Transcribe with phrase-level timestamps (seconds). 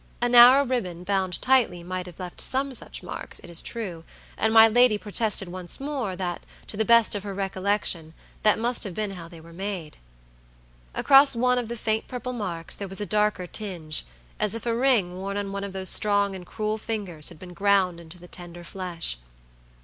[0.19, 4.03] A narrow ribbon, bound tightly, might have left some such marks, it is true,
[4.35, 8.83] and my lady protested once more that, to the best of her recollection, that must
[8.83, 9.97] have been how they were made.
[10.95, 14.03] Across one of the faint purple marks there was a darker tinge,
[14.39, 17.53] as if a ring worn on one of those strong and cruel fingers had been
[17.53, 19.19] ground into the tender flesh.